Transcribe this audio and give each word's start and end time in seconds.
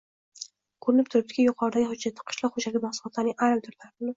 Ko‘rinib 0.85 1.11
turibdiki, 1.15 1.45
yuqoridagi 1.49 1.91
hujjatda 1.91 2.27
qishloq 2.33 2.57
xo‘jaligi 2.59 2.85
mahsulotlarining 2.87 3.41
ayrim 3.49 3.65
turlarini 3.69 4.09